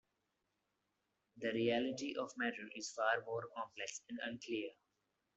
[1.37, 4.71] The reality of the matter is far more complex and unclear.